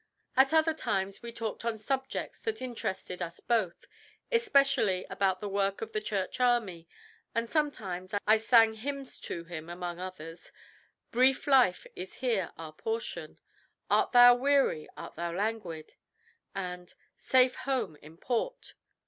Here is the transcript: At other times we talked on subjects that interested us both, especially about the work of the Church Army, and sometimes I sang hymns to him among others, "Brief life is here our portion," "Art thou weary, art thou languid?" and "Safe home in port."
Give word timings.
At 0.35 0.51
other 0.51 0.73
times 0.73 1.21
we 1.21 1.31
talked 1.31 1.63
on 1.63 1.77
subjects 1.77 2.39
that 2.39 2.59
interested 2.59 3.21
us 3.21 3.39
both, 3.39 3.85
especially 4.31 5.05
about 5.11 5.41
the 5.41 5.47
work 5.47 5.83
of 5.83 5.91
the 5.91 6.01
Church 6.01 6.39
Army, 6.39 6.87
and 7.35 7.47
sometimes 7.47 8.11
I 8.25 8.37
sang 8.37 8.73
hymns 8.73 9.19
to 9.19 9.43
him 9.43 9.69
among 9.69 9.99
others, 9.99 10.51
"Brief 11.11 11.45
life 11.45 11.85
is 11.95 12.15
here 12.15 12.51
our 12.57 12.73
portion," 12.73 13.37
"Art 13.91 14.11
thou 14.11 14.33
weary, 14.33 14.89
art 14.97 15.13
thou 15.17 15.33
languid?" 15.33 15.93
and 16.55 16.95
"Safe 17.15 17.53
home 17.53 17.95
in 17.97 18.17
port." 18.17 18.73